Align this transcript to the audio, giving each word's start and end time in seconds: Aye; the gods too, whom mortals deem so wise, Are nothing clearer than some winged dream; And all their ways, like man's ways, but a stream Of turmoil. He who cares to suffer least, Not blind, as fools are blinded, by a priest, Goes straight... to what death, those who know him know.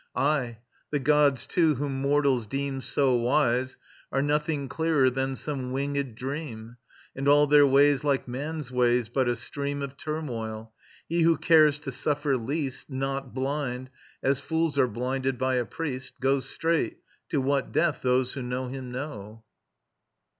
Aye; 0.15 0.57
the 0.89 0.97
gods 0.97 1.45
too, 1.45 1.75
whom 1.75 2.01
mortals 2.01 2.47
deem 2.47 2.81
so 2.81 3.15
wise, 3.17 3.77
Are 4.11 4.23
nothing 4.23 4.67
clearer 4.67 5.11
than 5.11 5.35
some 5.35 5.71
winged 5.71 6.15
dream; 6.15 6.77
And 7.15 7.27
all 7.27 7.45
their 7.45 7.67
ways, 7.67 8.03
like 8.03 8.27
man's 8.27 8.71
ways, 8.71 9.09
but 9.09 9.27
a 9.27 9.35
stream 9.35 9.83
Of 9.83 9.97
turmoil. 9.97 10.73
He 11.07 11.21
who 11.21 11.37
cares 11.37 11.79
to 11.81 11.91
suffer 11.91 12.35
least, 12.35 12.89
Not 12.89 13.35
blind, 13.35 13.91
as 14.23 14.39
fools 14.39 14.79
are 14.79 14.87
blinded, 14.87 15.37
by 15.37 15.57
a 15.57 15.65
priest, 15.65 16.13
Goes 16.19 16.49
straight... 16.49 16.97
to 17.29 17.39
what 17.39 17.71
death, 17.71 17.99
those 18.01 18.33
who 18.33 18.41
know 18.41 18.69
him 18.69 18.91
know. 18.91 19.43